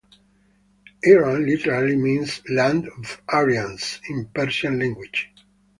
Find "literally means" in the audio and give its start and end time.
1.45-2.41